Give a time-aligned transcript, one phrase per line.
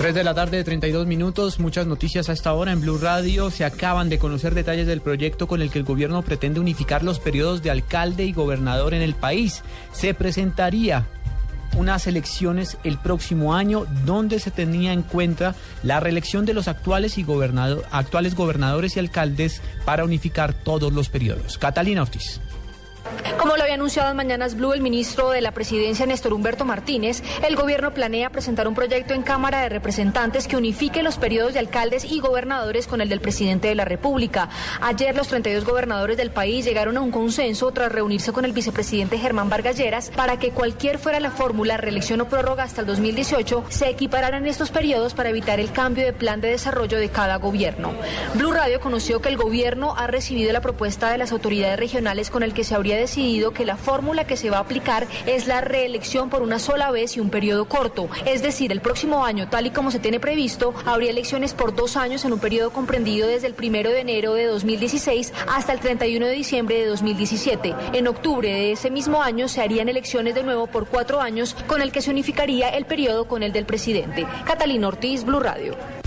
[0.00, 1.60] 3 de la tarde, 32 minutos.
[1.60, 3.50] Muchas noticias a esta hora en Blue Radio.
[3.50, 7.20] Se acaban de conocer detalles del proyecto con el que el gobierno pretende unificar los
[7.20, 9.62] periodos de alcalde y gobernador en el país.
[9.92, 11.06] Se presentaría
[11.76, 17.18] unas elecciones el próximo año donde se tenía en cuenta la reelección de los actuales,
[17.18, 17.26] y
[17.90, 21.58] actuales gobernadores y alcaldes para unificar todos los periodos.
[21.58, 22.40] Catalina Ortiz.
[23.38, 27.22] Como lo había anunciado en Mañanas Blue el ministro de la Presidencia, Néstor Humberto Martínez,
[27.46, 31.60] el gobierno planea presentar un proyecto en Cámara de Representantes que unifique los periodos de
[31.60, 34.50] alcaldes y gobernadores con el del presidente de la República.
[34.80, 39.18] Ayer los 32 gobernadores del país llegaron a un consenso tras reunirse con el vicepresidente
[39.18, 43.88] Germán Vargalleras para que cualquier fuera la fórmula, reelección o prórroga hasta el 2018, se
[43.88, 47.92] equipararan estos periodos para evitar el cambio de plan de desarrollo de cada gobierno.
[48.34, 52.42] Blue Radio conoció que el gobierno ha recibido la propuesta de las autoridades regionales con
[52.42, 55.60] el que se habría decidido que la fórmula que se va a aplicar es la
[55.60, 58.08] reelección por una sola vez y un periodo corto.
[58.26, 61.96] Es decir, el próximo año, tal y como se tiene previsto, habría elecciones por dos
[61.96, 66.26] años en un periodo comprendido desde el primero de enero de 2016 hasta el 31
[66.26, 67.74] de diciembre de 2017.
[67.92, 71.82] En octubre de ese mismo año se harían elecciones de nuevo por cuatro años, con
[71.82, 74.26] el que se unificaría el periodo con el del presidente.
[74.44, 75.99] Catalina Ortiz, Blue Radio.